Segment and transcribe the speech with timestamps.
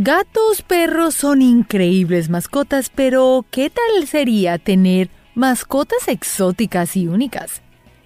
[0.00, 7.62] Gatos, perros son increíbles mascotas, pero ¿qué tal sería tener mascotas exóticas y únicas?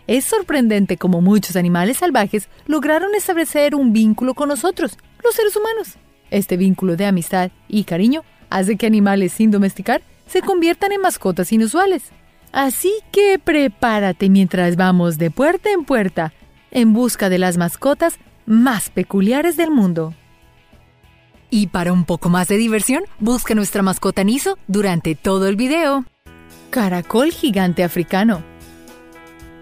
[0.06, 5.98] Es sorprendente cómo muchos animales salvajes lograron establecer un vínculo con nosotros, los seres humanos.
[6.30, 11.52] Este vínculo de amistad y cariño hace que animales sin domesticar se conviertan en mascotas
[11.52, 12.04] inusuales.
[12.52, 16.32] Así que prepárate mientras vamos de puerta en puerta
[16.70, 20.14] en busca de las mascotas más peculiares del mundo.
[21.54, 26.06] Y para un poco más de diversión, busca nuestra mascota Niso durante todo el video.
[26.70, 28.42] Caracol gigante africano.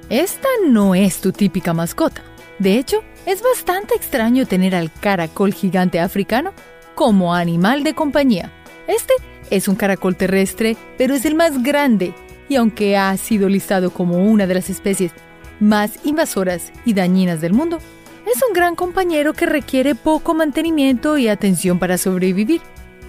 [0.08, 2.22] Esta no es tu típica mascota.
[2.60, 6.52] De hecho, es bastante extraño tener al caracol gigante africano
[6.94, 8.52] como animal de compañía.
[8.86, 9.12] Este
[9.50, 12.14] es un caracol terrestre, pero es el más grande
[12.48, 15.10] y aunque ha sido listado como una de las especies
[15.58, 17.80] más invasoras y dañinas del mundo,
[18.26, 22.60] es un gran compañero que requiere poco mantenimiento y atención para sobrevivir,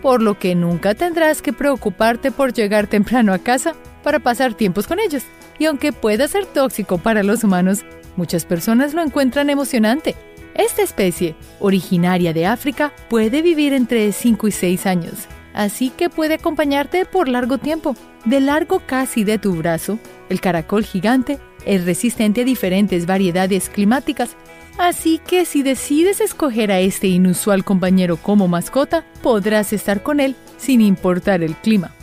[0.02, 4.88] por lo que nunca tendrás que preocuparte por llegar temprano a casa para pasar tiempos
[4.88, 5.24] con ellos.
[5.60, 10.16] Y aunque pueda ser tóxico para los humanos, muchas personas lo encuentran emocionante.
[10.56, 15.14] Esta especie, originaria de África, puede vivir entre 5 y 6 años,
[15.54, 17.96] así que puede acompañarte por largo tiempo.
[18.26, 20.00] De largo casi de tu brazo,
[20.30, 24.36] el caracol gigante es resistente a diferentes variedades climáticas
[24.78, 30.36] Así que si decides escoger a este inusual compañero como mascota, podrás estar con él
[30.58, 31.94] sin importar el clima.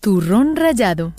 [0.00, 1.12] Turrón rayado.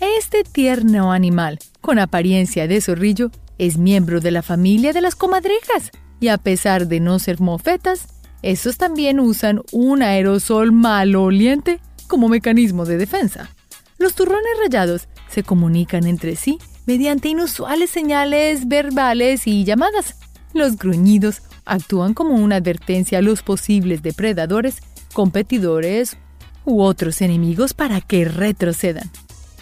[0.00, 5.90] Este tierno animal, con apariencia de zorrillo, es miembro de la familia de las comadrejas
[6.18, 8.08] y a pesar de no ser mofetas,
[8.42, 13.50] estos también usan un aerosol maloliente como mecanismo de defensa.
[13.98, 20.16] Los turrones rayados se comunican entre sí mediante inusuales señales verbales y llamadas.
[20.52, 26.16] Los gruñidos actúan como una advertencia a los posibles depredadores, competidores
[26.64, 29.10] u otros enemigos para que retrocedan.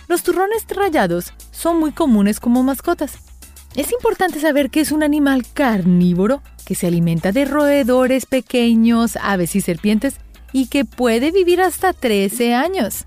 [0.09, 3.19] Los turrones rayados son muy comunes como mascotas.
[3.77, 9.55] Es importante saber que es un animal carnívoro que se alimenta de roedores pequeños, aves
[9.55, 10.16] y serpientes
[10.53, 13.05] y que puede vivir hasta 13 años.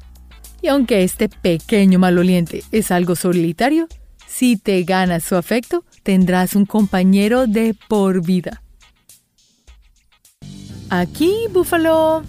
[0.64, 3.90] Y aunque este pequeño maloliente es algo solitario,
[4.26, 8.64] si te ganas su afecto, tendrás un compañero de por vida.
[10.90, 12.24] Aquí, búfalo.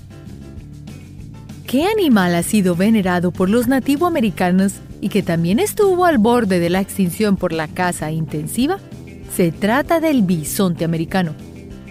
[1.65, 6.71] ¿Qué animal ha sido venerado por los nativoamericanos y que también estuvo al borde de
[6.71, 8.81] la extinción por la caza intensiva?
[9.33, 11.37] Se trata del bisonte americano,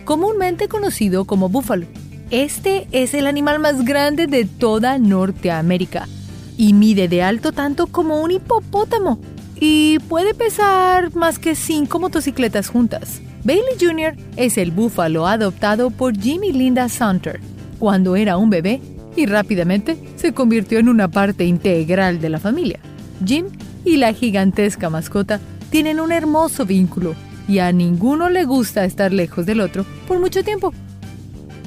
[0.04, 1.86] comúnmente conocido como búfalo.
[2.32, 6.10] Este es el animal más grande de toda Norteamérica
[6.58, 9.20] y mide de alto tanto como un hipopótamo
[9.60, 13.22] y puede pesar más que cinco motocicletas juntas.
[13.44, 14.16] Bailey Jr.
[14.36, 17.40] es el búfalo adoptado por Jimmy Linda Saunter
[17.80, 18.82] cuando era un bebé
[19.16, 22.80] y rápidamente se convirtió en una parte integral de la familia.
[23.26, 23.48] Jim
[23.86, 27.16] y la gigantesca mascota tienen un hermoso vínculo
[27.48, 30.74] y a ninguno le gusta estar lejos del otro por mucho tiempo.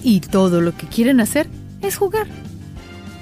[0.03, 1.49] Y todo lo que quieren hacer
[1.83, 2.27] es jugar.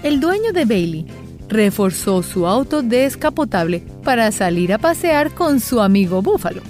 [0.02, 1.06] El dueño de Bailey
[1.48, 6.62] reforzó su auto descapotable para salir a pasear con su amigo Búfalo.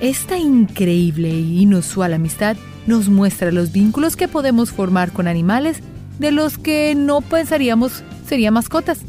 [0.00, 5.80] Esta increíble e inusual amistad nos muestra los vínculos que podemos formar con animales
[6.18, 9.00] de los que no pensaríamos serían mascotas.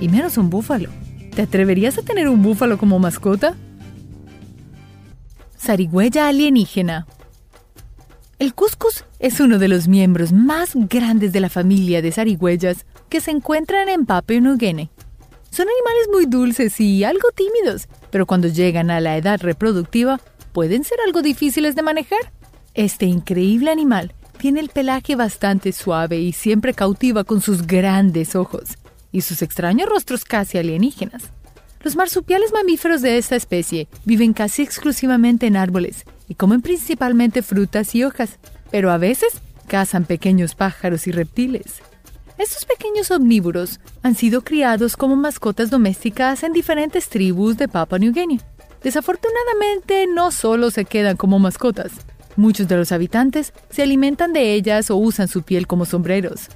[0.00, 0.90] Y menos un búfalo.
[1.34, 3.54] ¿Te atreverías a tener un búfalo como mascota?
[5.58, 7.06] Zarigüeya alienígena.
[8.38, 13.20] El cuscus es uno de los miembros más grandes de la familia de zarigüeyas que
[13.20, 14.06] se encuentran en
[14.58, 14.88] Guinea.
[15.50, 20.20] Son animales muy dulces y algo tímidos, pero cuando llegan a la edad reproductiva
[20.52, 22.32] pueden ser algo difíciles de manejar.
[22.74, 28.76] Este increíble animal tiene el pelaje bastante suave y siempre cautiva con sus grandes ojos
[29.12, 31.30] y sus extraños rostros casi alienígenas.
[31.82, 37.94] Los marsupiales mamíferos de esta especie viven casi exclusivamente en árboles y comen principalmente frutas
[37.94, 38.38] y hojas,
[38.70, 41.80] pero a veces cazan pequeños pájaros y reptiles.
[42.38, 48.12] Estos pequeños omnívoros han sido criados como mascotas domésticas en diferentes tribus de Papua New
[48.12, 48.40] Guinea.
[48.82, 51.92] Desafortunadamente, no solo se quedan como mascotas.
[52.36, 56.48] Muchos de los habitantes se alimentan de ellas o usan su piel como sombreros.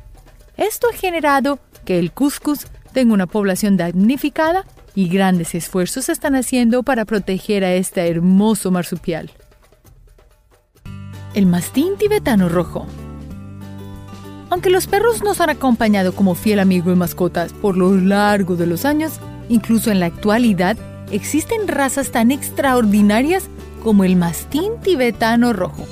[0.58, 6.34] Esto ha generado que el cuscus tenga una población damnificada y grandes esfuerzos se están
[6.34, 9.30] haciendo para proteger a este hermoso marsupial.
[11.32, 12.86] El mastín tibetano rojo
[14.50, 18.66] aunque los perros nos han acompañado como fiel amigo y mascotas por lo largo de
[18.66, 20.76] los años, incluso en la actualidad
[21.10, 23.44] existen razas tan extraordinarias
[23.82, 25.86] como el mastín tibetano rojo.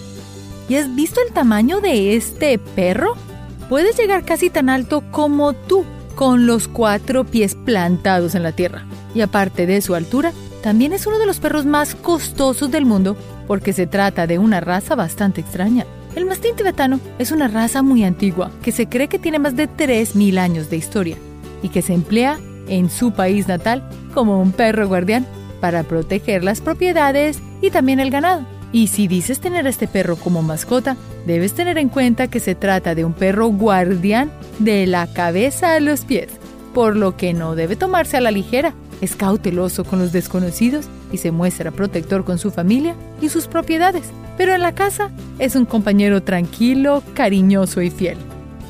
[0.69, 3.15] ¿Y has visto el tamaño de este perro?
[3.69, 5.85] Puede llegar casi tan alto como tú,
[6.15, 8.85] con los cuatro pies plantados en la tierra.
[9.15, 10.33] Y aparte de su altura,
[10.63, 13.17] también es uno de los perros más costosos del mundo
[13.47, 15.87] porque se trata de una raza bastante extraña.
[16.19, 19.69] El mastín tibetano es una raza muy antigua que se cree que tiene más de
[19.69, 21.17] 3.000 años de historia
[21.63, 25.25] y que se emplea en su país natal como un perro guardián
[25.61, 28.45] para proteger las propiedades y también el ganado.
[28.73, 32.57] Y si dices tener a este perro como mascota, debes tener en cuenta que se
[32.57, 36.31] trata de un perro guardián de la cabeza a los pies,
[36.75, 38.75] por lo que no debe tomarse a la ligera.
[39.01, 44.05] Es cauteloso con los desconocidos y se muestra protector con su familia y sus propiedades.
[44.37, 48.19] Pero en la casa es un compañero tranquilo, cariñoso y fiel.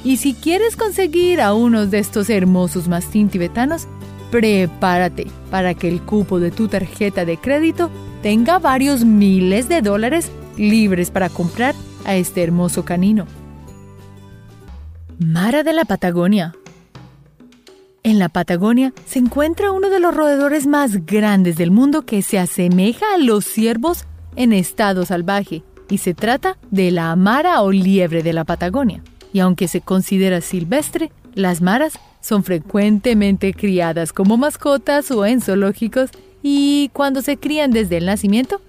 [0.04, 3.86] Y si quieres conseguir a uno de estos hermosos mastín tibetanos,
[4.30, 7.90] prepárate para que el cupo de tu tarjeta de crédito
[8.22, 11.74] tenga varios miles de dólares libres para comprar
[12.04, 13.26] a este hermoso canino.
[15.18, 16.54] Mara de la Patagonia.
[18.04, 22.38] En la Patagonia se encuentra uno de los roedores más grandes del mundo que se
[22.38, 24.04] asemeja a los ciervos
[24.36, 29.02] en estado salvaje, y se trata de la amara o liebre de la Patagonia.
[29.32, 36.10] Y aunque se considera silvestre, las maras son frecuentemente criadas como mascotas o en zoológicos
[36.42, 38.60] y cuando se crían desde el nacimiento,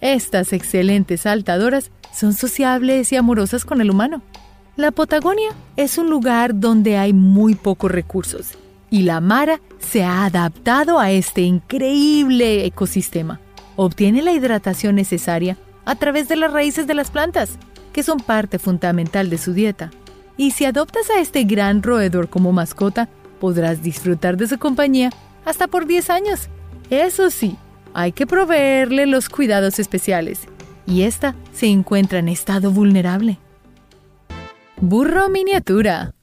[0.00, 4.22] estas excelentes saltadoras son sociables y amorosas con el humano.
[4.76, 8.58] La Patagonia es un lugar donde hay muy pocos recursos
[8.94, 13.40] y la Mara se ha adaptado a este increíble ecosistema.
[13.74, 17.58] Obtiene la hidratación necesaria a través de las raíces de las plantas,
[17.92, 19.90] que son parte fundamental de su dieta.
[20.36, 23.08] Y si adoptas a este gran roedor como mascota,
[23.40, 25.10] podrás disfrutar de su compañía
[25.44, 26.48] hasta por 10 años.
[26.88, 27.56] Eso sí,
[27.94, 30.42] hay que proveerle los cuidados especiales,
[30.86, 33.40] y esta se encuentra en estado vulnerable.
[34.80, 36.14] Burro miniatura.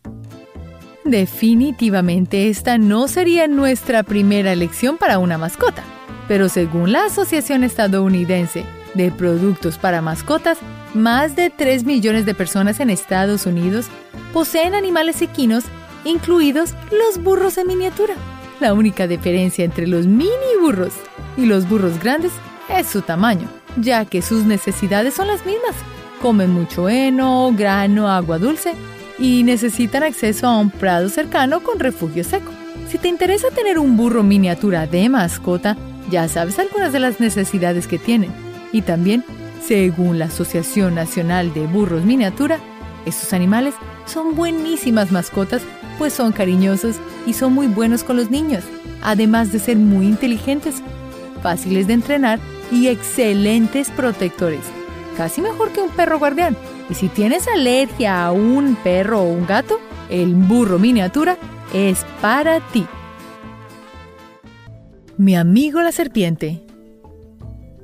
[1.03, 5.83] Definitivamente esta no sería nuestra primera elección para una mascota,
[6.27, 10.59] pero según la Asociación Estadounidense de Productos para Mascotas,
[10.93, 13.87] más de 3 millones de personas en Estados Unidos
[14.31, 15.63] poseen animales equinos,
[16.05, 18.13] incluidos los burros en miniatura.
[18.59, 20.29] La única diferencia entre los mini
[20.61, 20.93] burros
[21.35, 22.31] y los burros grandes
[22.69, 25.75] es su tamaño, ya que sus necesidades son las mismas.
[26.21, 28.75] Comen mucho heno, grano, agua dulce
[29.21, 32.51] y necesitan acceso a un prado cercano con refugio seco.
[32.89, 35.77] Si te interesa tener un burro miniatura de mascota,
[36.09, 38.31] ya sabes algunas de las necesidades que tienen.
[38.71, 39.23] Y también,
[39.63, 42.57] según la Asociación Nacional de Burros Miniatura,
[43.05, 43.75] estos animales
[44.05, 45.61] son buenísimas mascotas,
[45.99, 46.95] pues son cariñosos
[47.27, 48.63] y son muy buenos con los niños,
[49.03, 50.81] además de ser muy inteligentes,
[51.43, 52.39] fáciles de entrenar
[52.71, 54.61] y excelentes protectores,
[55.15, 56.57] casi mejor que un perro guardián.
[56.91, 59.79] Y si tienes alergia a un perro o un gato,
[60.09, 61.37] el burro miniatura
[61.73, 62.85] es para ti.
[65.17, 66.61] Mi amigo la serpiente.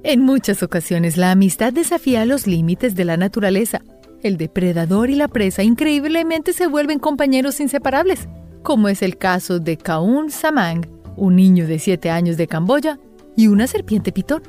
[0.03, 3.81] En muchas ocasiones la amistad desafía los límites de la naturaleza
[4.23, 8.27] el depredador y la presa increíblemente se vuelven compañeros inseparables,
[8.63, 12.99] como es el caso de Kaun Samang, un niño de 7 años de Camboya,
[13.35, 14.41] y una serpiente pitón.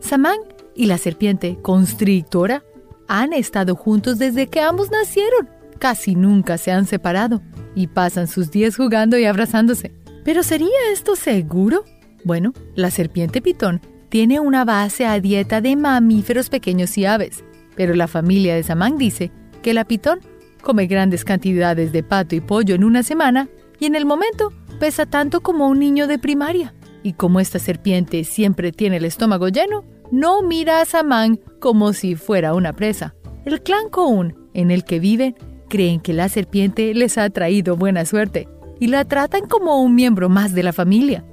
[0.00, 0.40] Samang
[0.74, 2.62] y la serpiente constrictora
[3.08, 5.48] han estado juntos desde que ambos nacieron.
[5.78, 7.42] Casi nunca se han separado
[7.74, 9.92] y pasan sus días jugando y abrazándose.
[10.24, 11.84] ¿Pero sería esto seguro?
[12.24, 17.44] Bueno, la serpiente pitón tiene una base a dieta de mamíferos pequeños y aves,
[17.76, 19.30] pero la familia de Samang dice
[19.62, 20.20] que la pitón
[20.62, 23.48] come grandes cantidades de pato y pollo en una semana
[23.78, 26.74] y en el momento pesa tanto como un niño de primaria.
[27.02, 32.14] Y como esta serpiente siempre tiene el estómago lleno, no mira a Samang como si
[32.14, 33.16] fuera una presa.
[33.44, 35.34] El clan Koun en el que viven
[35.68, 40.28] creen que la serpiente les ha traído buena suerte y la tratan como un miembro
[40.28, 41.24] más de la familia.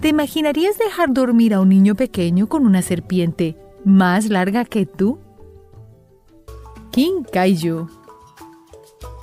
[0.00, 5.18] ¿Te imaginarías dejar dormir a un niño pequeño con una serpiente más larga que tú?
[6.90, 7.24] King.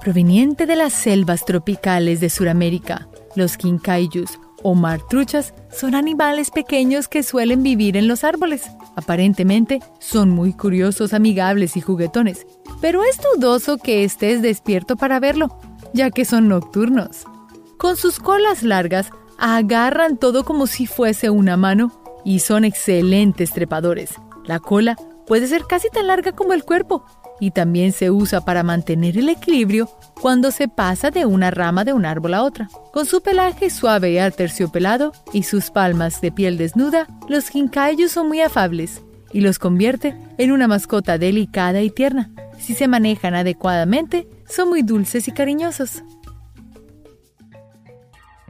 [0.01, 7.23] Proveniente de las selvas tropicales de Sudamérica, los Kaijus o martruchas son animales pequeños que
[7.23, 8.69] suelen vivir en los árboles.
[8.95, 12.45] Aparentemente son muy curiosos, amigables y juguetones,
[12.81, 15.57] pero es dudoso que estés despierto para verlo,
[15.93, 17.25] ya que son nocturnos.
[17.77, 21.91] Con sus colas largas, agarran todo como si fuese una mano
[22.25, 24.15] y son excelentes trepadores.
[24.45, 27.05] La cola puede ser casi tan larga como el cuerpo
[27.39, 31.93] y también se usa para mantener el equilibrio cuando se pasa de una rama de
[31.93, 32.69] un árbol a otra.
[32.91, 38.27] Con su pelaje suave y aterciopelado y sus palmas de piel desnuda, los jincayos son
[38.27, 42.31] muy afables y los convierte en una mascota delicada y tierna.
[42.59, 46.03] Si se manejan adecuadamente, son muy dulces y cariñosos.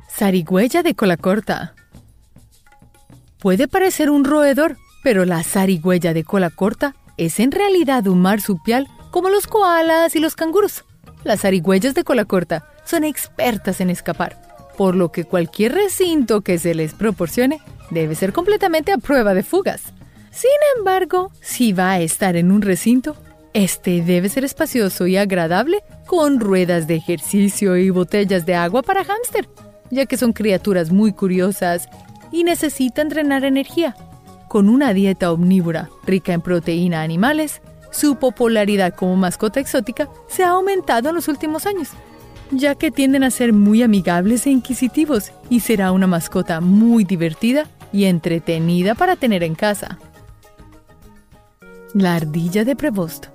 [0.09, 1.75] Zarigüeya de cola corta.
[3.37, 8.87] Puede parecer un roedor, pero la zarigüeya de cola corta es en realidad un marsupial
[9.11, 10.85] como los koalas y los canguros.
[11.25, 14.41] Las zarigüeyas de cola corta son expertas en escapar,
[14.77, 17.59] por lo que cualquier recinto que se les proporcione
[17.91, 19.81] debe ser completamente a prueba de fugas.
[20.31, 23.17] Sin embargo, si va a estar en un recinto,
[23.53, 29.03] este debe ser espacioso y agradable con ruedas de ejercicio y botellas de agua para
[29.03, 29.49] hámster,
[29.91, 31.89] ya que son criaturas muy curiosas
[32.31, 33.93] y necesitan drenar energía.
[34.49, 40.49] Con una dieta omnívora rica en proteína animales, su popularidad como mascota exótica se ha
[40.49, 41.89] aumentado en los últimos años,
[42.49, 47.67] ya que tienden a ser muy amigables e inquisitivos y será una mascota muy divertida
[47.93, 49.99] y entretenida para tener en casa.
[51.93, 53.27] La ardilla de Prevost.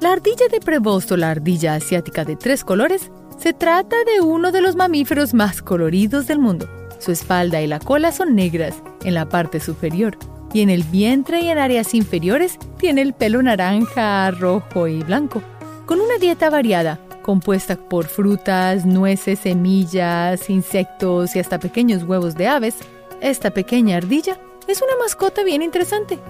[0.00, 4.52] La ardilla de Prevost o la ardilla asiática de tres colores se trata de uno
[4.52, 6.66] de los mamíferos más coloridos del mundo.
[7.02, 10.16] Su espalda y la cola son negras en la parte superior
[10.52, 15.42] y en el vientre y en áreas inferiores tiene el pelo naranja, rojo y blanco.
[15.84, 22.46] Con una dieta variada, compuesta por frutas, nueces, semillas, insectos y hasta pequeños huevos de
[22.46, 22.76] aves,
[23.20, 26.20] esta pequeña ardilla es una mascota bien interesante.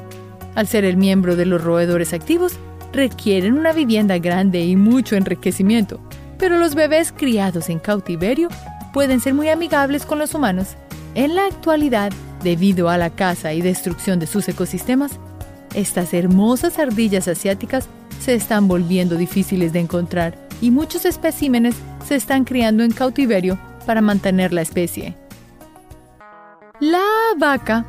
[0.55, 2.55] Al ser el miembro de los roedores activos,
[2.95, 6.01] requieren una vivienda grande y mucho enriquecimiento,
[6.43, 8.49] pero los bebés criados en cautiverio
[8.93, 10.75] pueden ser muy amigables con los humanos.
[11.15, 12.11] En la actualidad,
[12.43, 15.21] debido a la caza y destrucción de sus ecosistemas,
[15.73, 17.87] estas hermosas ardillas asiáticas
[18.19, 23.57] se están volviendo difíciles de encontrar y muchos especímenes se están criando en cautiverio
[23.87, 25.15] para mantener la especie.
[26.81, 27.05] La
[27.39, 27.87] vaca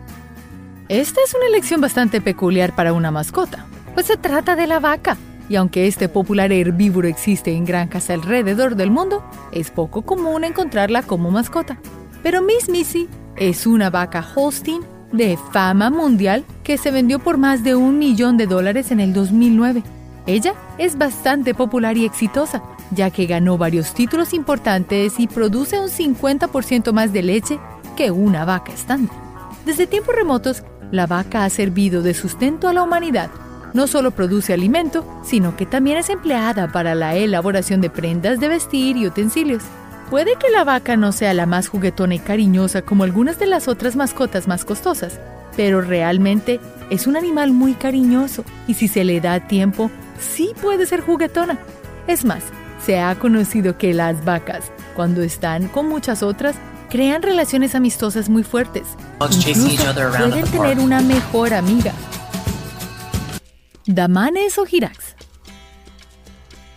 [0.90, 5.18] esta es una elección bastante peculiar para una mascota, pues se trata de la vaca,
[5.50, 11.04] y aunque este popular herbívoro existe en granjas alrededor del mundo, es poco común encontrarla
[11.04, 11.78] como mascota.
[12.22, 14.82] Pero Miss Missy es una vaca Holstein
[15.12, 19.14] de fama mundial que se vendió por más de un millón de dólares en el
[19.14, 19.84] 2009.
[20.26, 25.90] Ella es bastante popular y exitosa, ya que ganó varios títulos importantes y produce un
[25.90, 27.60] 50% más de leche
[27.96, 29.16] que una vaca estándar.
[29.66, 33.30] Desde tiempos remotos, la vaca ha servido de sustento a la humanidad.
[33.74, 38.48] No solo produce alimento, sino que también es empleada para la elaboración de prendas de
[38.48, 39.64] vestir y utensilios.
[40.10, 43.68] Puede que la vaca no sea la más juguetona y cariñosa como algunas de las
[43.68, 45.20] otras mascotas más costosas,
[45.58, 46.60] pero realmente
[46.92, 49.90] es un animal muy cariñoso y si se le da tiempo,
[50.20, 51.58] sí puede ser juguetona.
[52.06, 52.44] Es más,
[52.86, 56.56] se ha conocido que las vacas, cuando están con muchas otras,
[56.90, 58.84] crean relaciones amistosas muy fuertes.
[59.32, 61.92] Incluso pueden tener una mejor amiga.
[63.86, 65.16] Damanes o girax.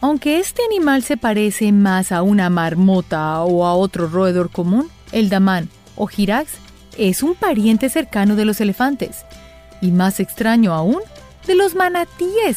[0.01, 5.29] Aunque este animal se parece más a una marmota o a otro roedor común, el
[5.29, 6.55] damán o girax
[6.99, 9.25] es un pariente cercano de los elefantes
[9.81, 11.01] y más extraño aún,
[11.47, 12.57] de los manatíes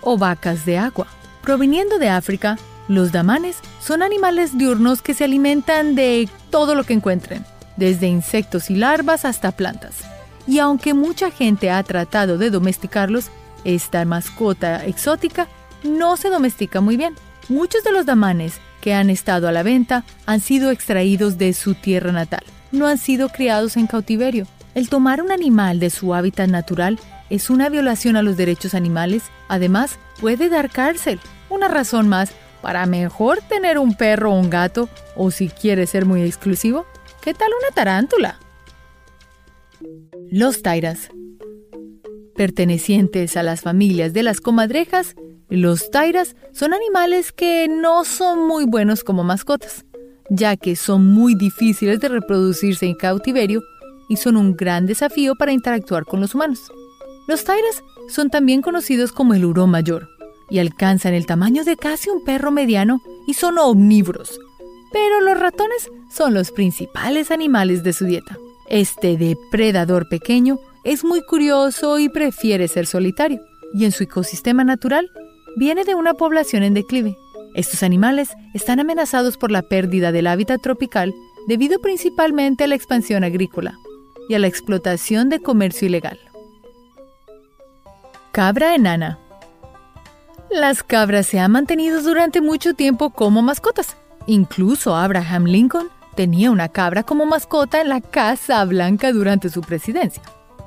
[0.00, 1.06] o vacas de agua.
[1.42, 2.58] Proviniendo de África,
[2.88, 7.44] los damanes son animales diurnos que se alimentan de todo lo que encuentren,
[7.76, 9.94] desde insectos y larvas hasta plantas.
[10.48, 13.30] Y aunque mucha gente ha tratado de domesticarlos,
[13.64, 15.48] esta mascota exótica
[15.82, 17.14] no se domestica muy bien.
[17.48, 21.74] Muchos de los damanes que han estado a la venta han sido extraídos de su
[21.74, 22.42] tierra natal,
[22.72, 24.46] no han sido criados en cautiverio.
[24.74, 26.98] El tomar un animal de su hábitat natural
[27.30, 32.86] es una violación a los derechos animales, además puede dar cárcel, una razón más para
[32.86, 36.86] mejor tener un perro o un gato, o si quieres ser muy exclusivo,
[37.20, 38.38] ¿qué tal una tarántula?
[40.30, 41.10] Los tairas.
[42.36, 45.14] Pertenecientes a las familias de las comadrejas,
[45.48, 49.84] los tairas son animales que no son muy buenos como mascotas,
[50.30, 53.62] ya que son muy difíciles de reproducirse en cautiverio
[54.08, 56.60] y son un gran desafío para interactuar con los humanos.
[57.28, 60.08] Los tairas son también conocidos como el hurón mayor,
[60.50, 64.38] y alcanzan el tamaño de casi un perro mediano y son omnívoros.
[64.92, 68.36] Pero los ratones son los principales animales de su dieta.
[68.68, 73.40] Este depredador pequeño es muy curioso y prefiere ser solitario,
[73.72, 75.10] y en su ecosistema natural
[75.56, 77.16] viene de una población en declive.
[77.54, 81.14] Estos animales están amenazados por la pérdida del hábitat tropical
[81.46, 83.74] debido principalmente a la expansión agrícola
[84.28, 86.18] y a la explotación de comercio ilegal.
[88.32, 89.20] Cabra enana
[90.54, 93.96] las cabras se han mantenido durante mucho tiempo como mascotas.
[94.26, 100.22] Incluso Abraham Lincoln tenía una cabra como mascota en la Casa Blanca durante su presidencia.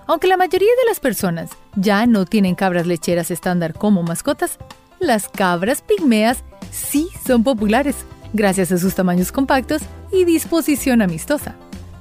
[0.07, 4.57] Aunque la mayoría de las personas ya no tienen cabras lecheras estándar como mascotas,
[4.99, 7.97] las cabras pigmeas sí son populares,
[8.31, 11.55] gracias a sus tamaños compactos y disposición amistosa.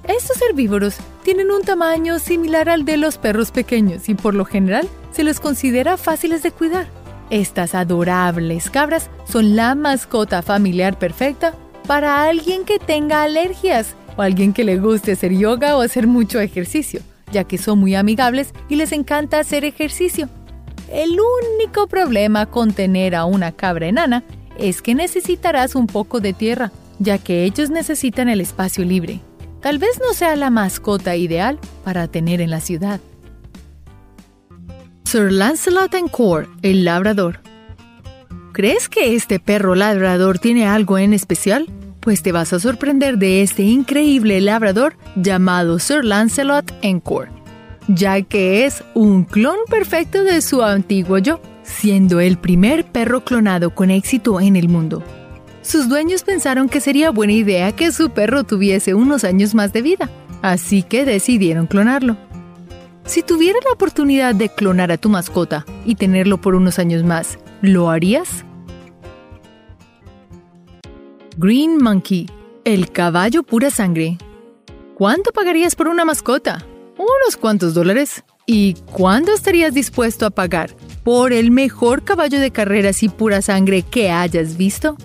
[0.05, 4.89] Estos herbívoros tienen un tamaño similar al de los perros pequeños y por lo general
[5.11, 6.87] se los considera fáciles de cuidar.
[7.31, 11.55] Estas adorables cabras son la mascota familiar perfecta
[11.89, 16.39] para alguien que tenga alergias o alguien que le guste hacer yoga o hacer mucho
[16.39, 17.01] ejercicio,
[17.37, 20.31] ya que son muy amigables y les encanta hacer ejercicio.
[20.91, 21.19] El
[21.61, 24.25] único problema con tener a una cabra enana
[24.59, 29.21] es que necesitarás un poco de tierra, ya que ellos necesitan el espacio libre.
[29.61, 33.01] Tal vez no sea la mascota ideal para tener en la ciudad.
[35.05, 37.41] Sir Lancelot Core, el labrador.
[38.55, 41.67] ¿Crees que este perro labrador tiene algo en especial?
[42.07, 47.33] Pues te vas a sorprender de este increíble labrador llamado Sir Lancelot Encore,
[47.89, 53.75] ya que es un clon perfecto de su antiguo yo, siendo el primer perro clonado
[53.75, 55.03] con éxito en el mundo.
[55.63, 59.83] Sus dueños pensaron que sería buena idea que su perro tuviese unos años más de
[59.83, 60.09] vida,
[60.43, 62.17] así que decidieron clonarlo.
[63.05, 67.37] Si tuviera la oportunidad de clonar a tu mascota y tenerlo por unos años más,
[67.63, 68.46] ¿lo harías?
[71.39, 72.27] Green Monkey,
[72.65, 74.17] el caballo pura sangre.
[74.95, 76.65] ¿Cuánto pagarías por una mascota?
[76.97, 78.25] Unos cuantos dólares.
[78.47, 80.71] ¿Y cuánto estarías dispuesto a pagar
[81.05, 84.97] por el mejor caballo de carreras y pura sangre que hayas visto?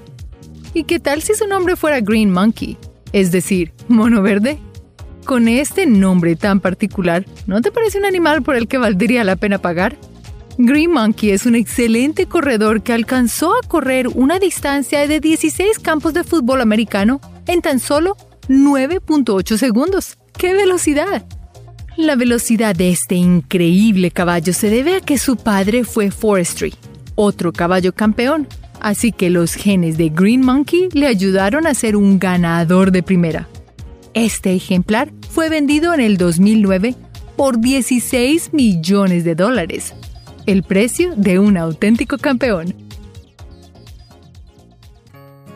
[0.74, 2.78] ¿Y qué tal si su nombre fuera Green Monkey?
[3.12, 4.58] Es decir, mono verde.
[5.26, 9.36] Con este nombre tan particular, ¿no te parece un animal por el que valdría la
[9.36, 9.98] pena pagar?
[10.64, 16.14] Green Monkey es un excelente corredor que alcanzó a correr una distancia de 16 campos
[16.14, 18.16] de fútbol americano en tan solo
[18.48, 20.20] 9.8 segundos.
[20.38, 21.26] ¡Qué velocidad!
[21.98, 26.76] La velocidad de este increíble caballo se debe a que su padre fue Forestry,
[27.16, 28.48] otro caballo campeón,
[28.80, 33.48] así que los genes de Green Monkey le ayudaron a ser un ganador de primera.
[34.14, 36.94] Este ejemplar fue vendido en el 2009
[37.36, 39.96] por 16 millones de dólares,
[40.46, 42.74] el precio de un auténtico campeón.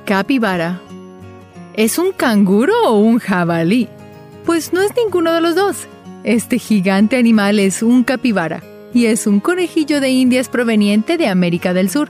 [0.05, 0.81] Capibara.
[1.73, 3.89] ¿Es un canguro o un jabalí?
[4.45, 5.87] Pues no es ninguno de los dos.
[6.23, 11.73] Este gigante animal es un capibara y es un conejillo de indias proveniente de América
[11.73, 12.09] del Sur.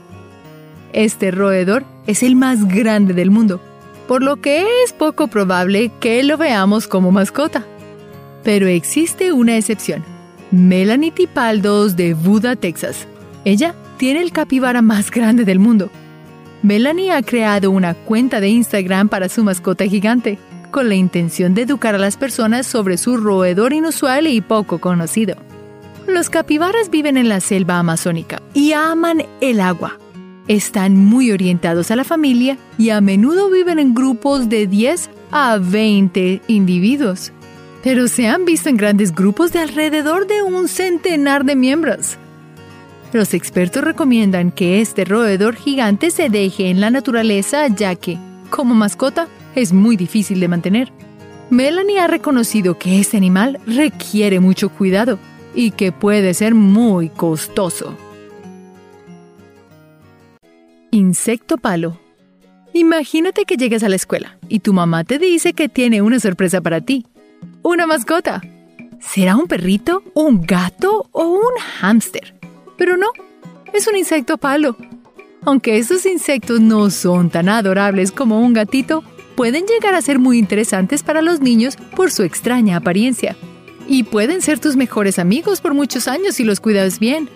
[0.92, 3.60] Este roedor es el más grande del mundo,
[4.06, 7.64] por lo que es poco probable que lo veamos como mascota.
[8.44, 10.15] Pero existe una excepción.
[10.56, 13.06] Melanie Tipaldos de Buda, Texas.
[13.44, 15.90] Ella tiene el capibara más grande del mundo.
[16.62, 20.38] Melanie ha creado una cuenta de Instagram para su mascota gigante,
[20.70, 25.36] con la intención de educar a las personas sobre su roedor inusual y poco conocido.
[26.08, 29.98] Los capibaras viven en la selva amazónica y aman el agua,
[30.48, 35.58] están muy orientados a la familia y a menudo viven en grupos de 10 a
[35.58, 37.32] 20 individuos.
[37.82, 42.18] Pero se han visto en grandes grupos de alrededor de un centenar de miembros.
[43.12, 48.18] Los expertos recomiendan que este roedor gigante se deje en la naturaleza ya que,
[48.50, 50.92] como mascota, es muy difícil de mantener.
[51.48, 55.18] Melanie ha reconocido que este animal requiere mucho cuidado
[55.54, 57.96] y que puede ser muy costoso.
[60.90, 62.00] Insecto palo.
[62.72, 66.60] Imagínate que llegas a la escuela y tu mamá te dice que tiene una sorpresa
[66.60, 67.06] para ti.
[67.68, 68.42] Una mascota.
[69.00, 72.36] ¿Será un perrito, un gato o un hámster?
[72.78, 73.08] Pero no,
[73.72, 74.76] es un insecto palo.
[75.44, 79.02] Aunque esos insectos no son tan adorables como un gatito,
[79.34, 83.34] pueden llegar a ser muy interesantes para los niños por su extraña apariencia.
[83.88, 87.28] Y pueden ser tus mejores amigos por muchos años si los cuidas bien.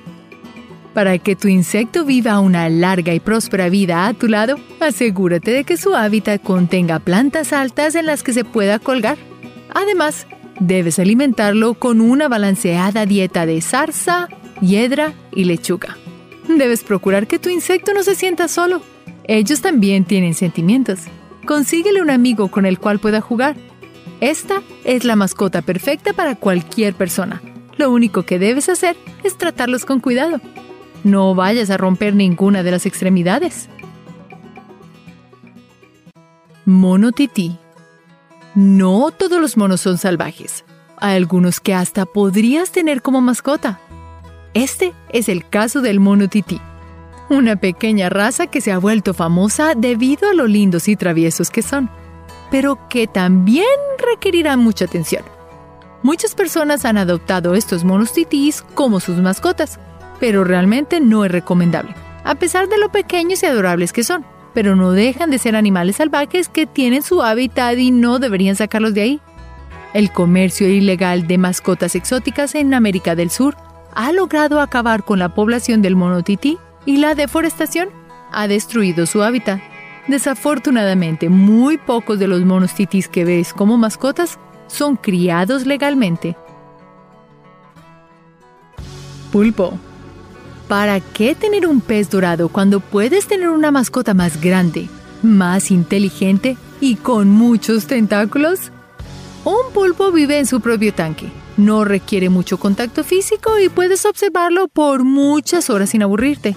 [0.95, 5.65] Para que tu insecto viva una larga y próspera vida a tu lado, asegúrate de
[5.65, 9.19] que su hábitat contenga plantas altas en las que se pueda colgar.
[9.75, 10.27] Además,
[10.59, 14.29] debes alimentarlo con una balanceada dieta de zarza,
[14.61, 15.97] hiedra y lechuga.
[16.49, 18.83] Debes procurar que tu insecto no se sienta solo.
[19.25, 21.01] Ellos también tienen sentimientos.
[21.47, 23.57] Consíguele un amigo con el cual pueda jugar.
[24.21, 27.41] Esta es la mascota perfecta para cualquier persona.
[27.77, 30.41] Lo único que debes hacer es tratarlos con cuidado.
[31.05, 33.69] No vayas a romper ninguna de las extremidades.
[36.67, 37.60] Mono tití.
[38.55, 40.65] No todos los monos son salvajes.
[40.97, 43.79] Hay algunos que hasta podrías tener como mascota.
[44.55, 46.61] Este es el caso del mono tití,
[47.29, 51.63] una pequeña raza que se ha vuelto famosa debido a lo lindos y traviesos que
[51.63, 51.89] son,
[52.51, 53.67] pero que también
[53.99, 55.23] requerirá mucha atención.
[56.03, 59.79] Muchas personas han adoptado estos monos titís como sus mascotas,
[60.19, 64.27] pero realmente no es recomendable, a pesar de lo pequeños y adorables que son.
[64.55, 68.95] Pero no dejan de ser animales salvajes que tienen su hábitat y no deberían sacarlos
[68.95, 69.21] de ahí.
[69.95, 73.57] El comercio ilegal de mascotas exóticas en América del Sur
[73.95, 77.89] ha logrado acabar con la población del mono tití y la deforestación
[78.33, 79.61] ha destruido su hábitat.
[80.07, 86.37] Desafortunadamente, muy pocos de los monos titís que ves como mascotas son criados legalmente.
[89.31, 89.79] Pulpo.
[90.71, 94.89] ¿Para qué tener un pez dorado cuando puedes tener una mascota más grande,
[95.21, 98.71] más inteligente y con muchos tentáculos?
[99.45, 104.69] Un pulpo vive en su propio tanque, no requiere mucho contacto físico y puedes observarlo
[104.69, 106.55] por muchas horas sin aburrirte.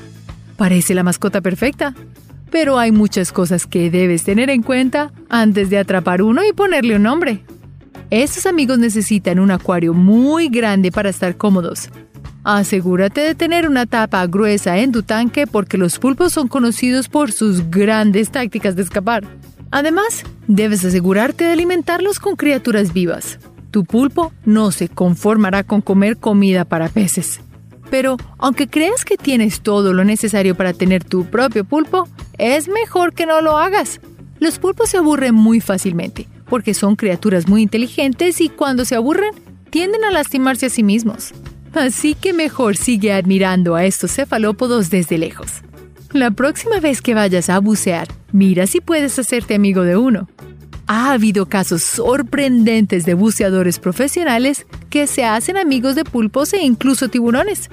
[0.58, 1.96] Parece la mascota perfecta,
[2.52, 6.98] pero hay muchas cosas que debes tener en cuenta antes de atrapar uno y ponerle
[6.98, 7.44] un nombre.
[8.12, 11.90] Estos amigos necesitan un acuario muy grande para estar cómodos.
[12.44, 17.32] Asegúrate de tener una tapa gruesa en tu tanque porque los pulpos son conocidos por
[17.32, 19.24] sus grandes tácticas de escapar.
[19.72, 23.40] Además, debes asegurarte de alimentarlos con criaturas vivas.
[23.72, 27.40] Tu pulpo no se conformará con comer comida para peces.
[27.90, 32.08] Pero, aunque creas que tienes todo lo necesario para tener tu propio pulpo,
[32.38, 34.00] es mejor que no lo hagas.
[34.40, 39.34] Los pulpos se aburren muy fácilmente, porque son criaturas muy inteligentes y cuando se aburren,
[39.70, 41.34] tienden a lastimarse a sí mismos.
[41.74, 45.64] Así que mejor sigue admirando a estos cefalópodos desde lejos.
[46.12, 50.30] La próxima vez que vayas a bucear, mira si puedes hacerte amigo de uno.
[50.86, 57.08] Ha habido casos sorprendentes de buceadores profesionales que se hacen amigos de pulpos e incluso
[57.08, 57.70] tiburones.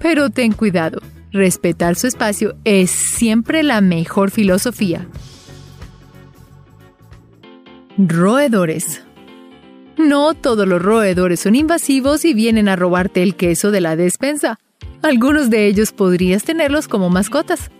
[0.00, 5.06] Pero ten cuidado, respetar su espacio es siempre la mejor filosofía.
[7.98, 9.02] Roedores.
[10.02, 14.58] No todos los roedores son invasivos y vienen a robarte el queso de la despensa.
[15.00, 17.70] Algunos de ellos podrías tenerlos como mascotas.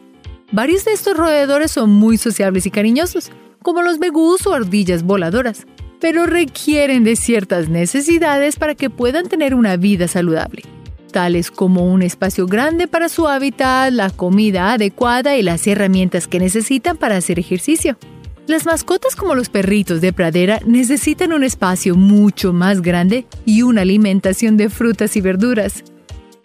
[0.53, 5.67] Varios de estos roedores son muy sociables y cariñosos, como los begús o ardillas voladoras,
[6.01, 10.63] pero requieren de ciertas necesidades para que puedan tener una vida saludable,
[11.11, 16.39] tales como un espacio grande para su hábitat, la comida adecuada y las herramientas que
[16.39, 17.99] necesitan para hacer ejercicio.
[18.49, 23.83] Las mascotas como los perritos de pradera necesitan un espacio mucho más grande y una
[23.83, 25.85] alimentación de frutas y verduras.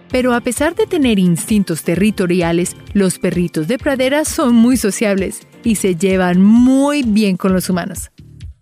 [0.10, 5.76] Pero a pesar de tener instintos territoriales, los perritos de pradera son muy sociables y
[5.76, 8.12] se llevan muy bien con los humanos.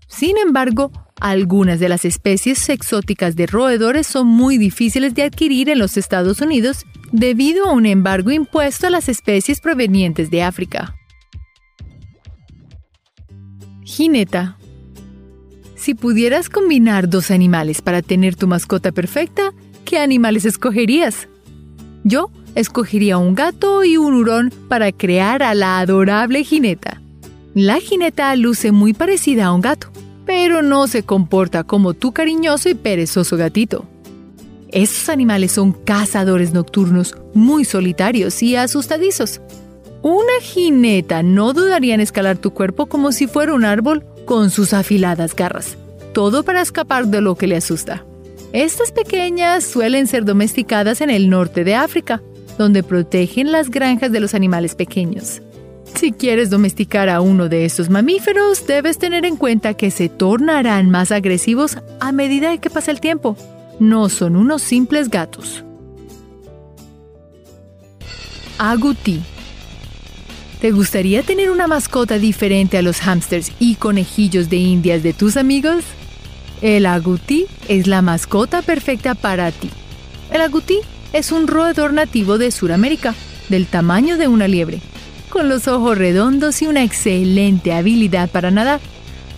[0.07, 5.79] Sin embargo, algunas de las especies exóticas de roedores son muy difíciles de adquirir en
[5.79, 10.95] los Estados Unidos debido a un embargo impuesto a las especies provenientes de África.
[13.85, 14.57] Jineta.
[15.75, 19.53] Si pudieras combinar dos animales para tener tu mascota perfecta,
[19.85, 21.27] ¿qué animales escogerías?
[22.03, 26.99] Yo escogería un gato y un hurón para crear a la adorable jineta.
[27.53, 29.91] La jineta luce muy parecida a un gato,
[30.25, 33.85] pero no se comporta como tu cariñoso y perezoso gatito.
[34.69, 39.41] Estos animales son cazadores nocturnos muy solitarios y asustadizos.
[40.05, 44.71] Una jineta no dudaría en escalar tu cuerpo como si fuera un árbol con sus
[44.71, 45.79] afiladas garras,
[46.13, 48.05] todo para escapar de lo que le asusta.
[48.53, 52.21] Estas pequeñas suelen ser domesticadas en el norte de África,
[52.59, 55.41] donde protegen las granjas de los animales pequeños.
[55.95, 60.91] Si quieres domesticar a uno de estos mamíferos, debes tener en cuenta que se tornarán
[60.91, 63.35] más agresivos a medida que pasa el tiempo.
[63.79, 65.63] No son unos simples gatos.
[68.59, 69.23] Agutí.
[70.59, 75.37] ¿Te gustaría tener una mascota diferente a los hámsters y conejillos de indias de tus
[75.37, 75.83] amigos?
[76.61, 79.69] El agutí es la mascota perfecta para ti.
[80.31, 80.79] El agutí
[81.13, 83.13] es un roedor nativo de Sudamérica,
[83.49, 84.79] del tamaño de una liebre,
[85.29, 88.79] con los ojos redondos y una excelente habilidad para nadar.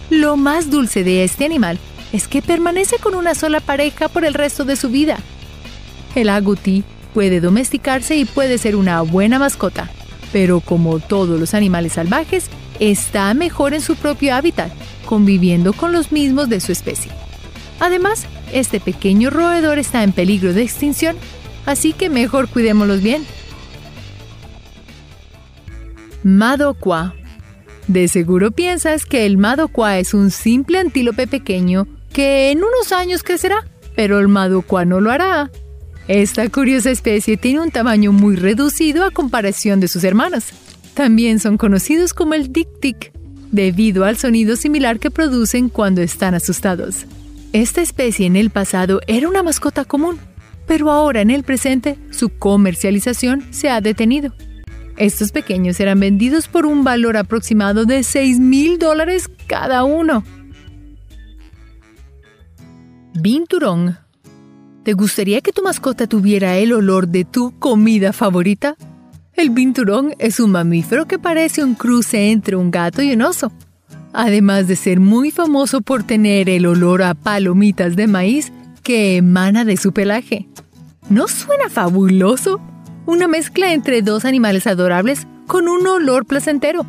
[0.10, 1.80] Lo más dulce de este animal
[2.14, 5.18] es que permanece con una sola pareja por el resto de su vida.
[6.16, 9.90] El agutí puede domesticarse y puede ser una buena mascota,
[10.32, 14.72] pero como todos los animales salvajes, está mejor en su propio hábitat
[15.08, 17.12] conviviendo con los mismos de su especie.
[17.80, 21.16] Además, este pequeño roedor está en peligro de extinción,
[21.66, 23.26] así que mejor cuidémoslos bien.
[26.24, 27.16] Madoqua.
[27.88, 33.24] De seguro piensas que el Madoqua es un simple antílope pequeño que en unos años
[33.24, 35.50] crecerá, pero el Madoqua no lo hará.
[36.08, 40.46] Esta curiosa especie tiene un tamaño muy reducido a comparación de sus hermanos.
[40.94, 43.12] También son conocidos como el tic-tic
[43.52, 47.06] debido al sonido similar que producen cuando están asustados.
[47.52, 50.18] Esta especie en el pasado era una mascota común,
[50.66, 54.34] pero ahora en el presente su comercialización se ha detenido.
[54.96, 60.24] Estos pequeños eran vendidos por un valor aproximado de 6 mil dólares cada uno.
[63.14, 64.07] Binturong.
[64.88, 68.78] ¿Te gustaría que tu mascota tuviera el olor de tu comida favorita?
[69.34, 73.52] El binturón es un mamífero que parece un cruce entre un gato y un oso.
[74.14, 79.66] Además de ser muy famoso por tener el olor a palomitas de maíz que emana
[79.66, 80.48] de su pelaje.
[81.10, 82.62] ¿No suena fabuloso?
[83.06, 86.86] Una mezcla entre dos animales adorables con un olor placentero.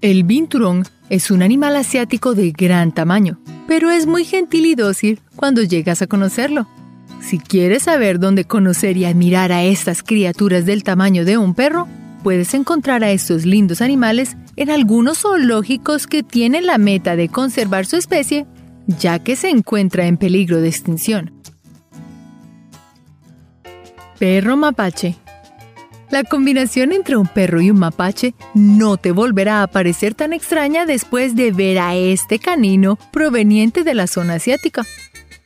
[0.00, 5.20] El binturón es un animal asiático de gran tamaño, pero es muy gentil y dócil
[5.36, 6.66] cuando llegas a conocerlo.
[7.28, 11.86] Si quieres saber dónde conocer y admirar a estas criaturas del tamaño de un perro,
[12.22, 17.84] puedes encontrar a estos lindos animales en algunos zoológicos que tienen la meta de conservar
[17.84, 18.46] su especie,
[18.86, 21.34] ya que se encuentra en peligro de extinción.
[24.18, 25.18] Perro mapache
[26.10, 30.86] la combinación entre un perro y un mapache no te volverá a parecer tan extraña
[30.86, 34.86] después de ver a este canino proveniente de la zona asiática.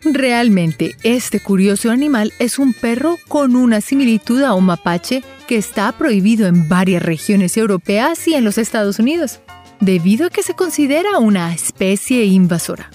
[0.05, 5.93] Realmente, este curioso animal es un perro con una similitud a un mapache que está
[5.93, 9.41] prohibido en varias regiones europeas y en los Estados Unidos,
[9.81, 12.91] debido a que se considera una especie invasora.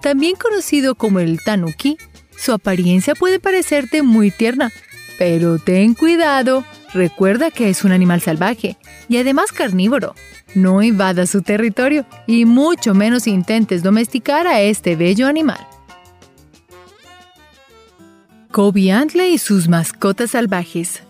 [0.00, 1.96] También conocido como el tanuki,
[2.36, 4.70] su apariencia puede parecerte muy tierna,
[5.18, 8.76] pero ten cuidado, Recuerda que es un animal salvaje
[9.08, 10.14] y además carnívoro.
[10.54, 15.66] No invada su territorio y mucho menos intentes domesticar a este bello animal.
[18.52, 21.02] Kobe Antley y sus mascotas salvajes.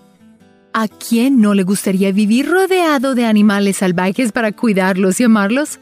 [0.73, 5.81] ¿A quién no le gustaría vivir rodeado de animales salvajes para cuidarlos y amarlos?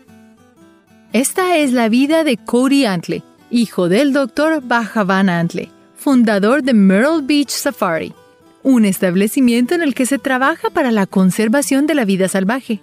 [1.12, 4.62] Esta es la vida de Cody Antley, hijo del Dr.
[4.62, 8.14] Bajavan Antley, fundador de Myrtle Beach Safari
[8.62, 12.80] un establecimiento en el que se trabaja para la conservación de la vida salvaje.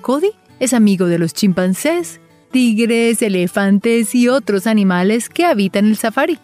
[0.00, 6.38] Cody es amigo de los chimpancés, tigres, elefantes y otros animales que habitan el safari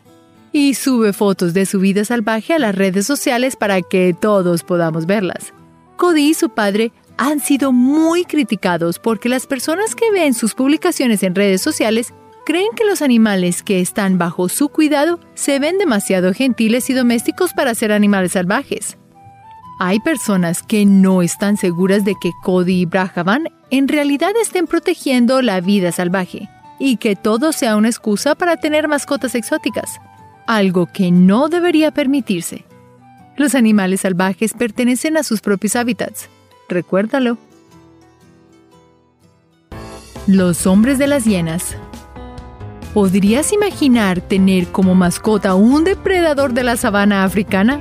[0.52, 5.06] y sube fotos de su vida salvaje a las redes sociales para que todos podamos
[5.06, 5.52] verlas.
[5.96, 11.22] Cody y su padre han sido muy criticados porque las personas que ven sus publicaciones
[11.22, 12.14] en redes sociales
[12.46, 17.52] creen que los animales que están bajo su cuidado se ven demasiado gentiles y domésticos
[17.52, 18.96] para ser animales salvajes.
[19.80, 25.42] Hay personas que no están seguras de que Cody y Brahavan en realidad estén protegiendo
[25.42, 30.00] la vida salvaje y que todo sea una excusa para tener mascotas exóticas,
[30.48, 32.64] algo que no debería permitirse.
[33.36, 36.28] Los animales salvajes pertenecen a sus propios hábitats.
[36.68, 37.38] Recuérdalo.
[40.26, 41.76] Los hombres de las hienas
[42.94, 47.80] ¿Podrías imaginar tener como mascota un depredador de la sabana africana?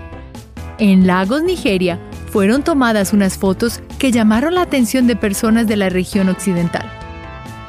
[0.78, 1.98] En Lagos, Nigeria,
[2.32, 7.07] fueron tomadas unas fotos que llamaron la atención de personas de la región occidental.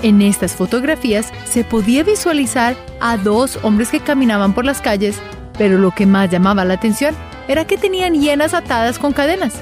[0.03, 5.19] En estas fotografías se podía visualizar a dos hombres que caminaban por las calles,
[5.59, 7.17] pero lo que más llamaba la atención
[7.49, 9.55] era que tenían hienas atadas con cadenas.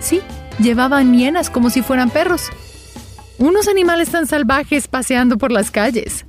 [0.00, 0.22] Sí,
[0.58, 2.50] llevaban hienas como si fueran perros.
[3.38, 6.24] Unos animales tan salvajes paseando por las calles.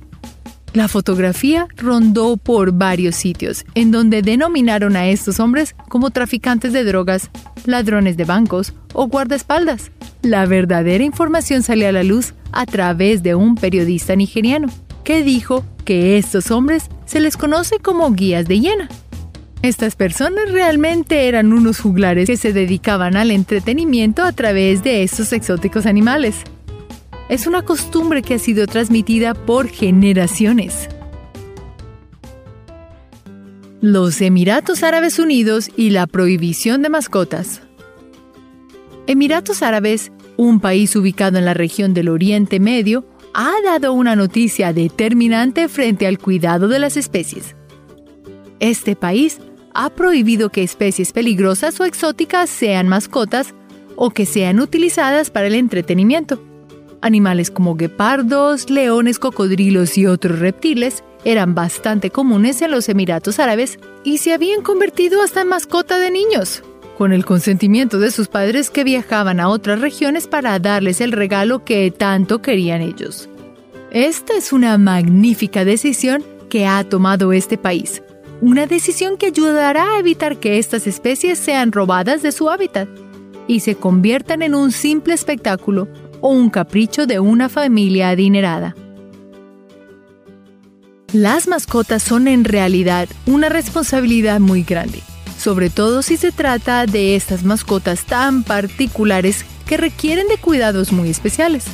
[0.76, 6.84] La fotografía rondó por varios sitios, en donde denominaron a estos hombres como traficantes de
[6.84, 7.30] drogas,
[7.64, 9.90] ladrones de bancos o guardaespaldas.
[10.20, 14.68] La verdadera información salió a la luz a través de un periodista nigeriano,
[15.02, 18.90] que dijo que estos hombres se les conoce como guías de hiena.
[19.62, 25.32] Estas personas realmente eran unos juglares que se dedicaban al entretenimiento a través de estos
[25.32, 26.44] exóticos animales
[27.28, 30.88] es una costumbre que ha sido transmitida por generaciones.
[33.80, 37.62] Los Emiratos Árabes Unidos y la prohibición de mascotas.
[39.06, 44.72] Emiratos Árabes, un país ubicado en la región del Oriente Medio, ha dado una noticia
[44.72, 47.54] determinante frente al cuidado de las especies.
[48.60, 49.38] Este país
[49.74, 53.54] ha prohibido que especies peligrosas o exóticas sean mascotas
[53.94, 56.40] o que sean utilizadas para el entretenimiento.
[57.00, 63.78] Animales como guepardos, leones, cocodrilos y otros reptiles eran bastante comunes en los Emiratos Árabes
[64.04, 66.62] y se habían convertido hasta en mascota de niños,
[66.96, 71.64] con el consentimiento de sus padres que viajaban a otras regiones para darles el regalo
[71.64, 73.28] que tanto querían ellos.
[73.90, 78.02] Esta es una magnífica decisión que ha tomado este país,
[78.40, 82.88] una decisión que ayudará a evitar que estas especies sean robadas de su hábitat
[83.48, 85.88] y se conviertan en un simple espectáculo
[86.28, 88.74] un capricho de una familia adinerada.
[91.12, 95.02] Las mascotas son en realidad una responsabilidad muy grande,
[95.38, 101.10] sobre todo si se trata de estas mascotas tan particulares que requieren de cuidados muy
[101.10, 101.64] especiales.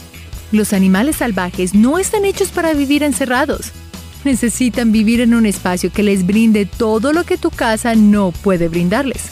[0.52, 3.72] Los animales salvajes no están hechos para vivir encerrados.
[4.24, 8.68] Necesitan vivir en un espacio que les brinde todo lo que tu casa no puede
[8.68, 9.30] brindarles.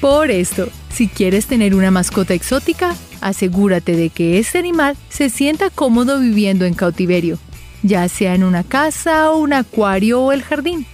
[0.00, 5.70] Por esto, si quieres tener una mascota exótica, asegúrate de que este animal se sienta
[5.70, 7.38] cómodo viviendo en cautiverio
[7.82, 10.86] ya sea en una casa, un acuario o el jardín.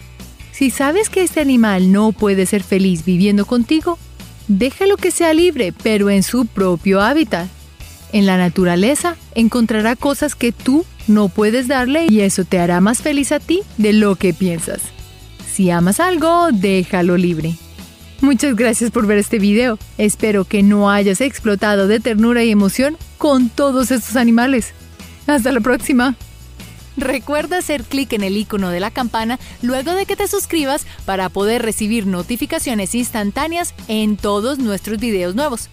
[0.52, 3.98] Si sabes que este animal no puede ser feliz viviendo contigo,
[4.48, 7.48] déjalo que sea libre, pero en su propio hábitat.
[8.12, 13.02] En la naturaleza encontrará cosas que tú no puedes darle y eso te hará más
[13.02, 14.80] feliz a ti de lo que piensas.
[15.52, 17.56] Si amas algo, déjalo libre.
[18.20, 19.78] Muchas gracias por ver este video.
[19.98, 24.72] Espero que no hayas explotado de ternura y emoción con todos estos animales.
[25.26, 26.16] Hasta la próxima.
[26.96, 31.28] Recuerda hacer clic en el icono de la campana luego de que te suscribas para
[31.28, 35.68] poder recibir notificaciones instantáneas en todos nuestros videos nuevos.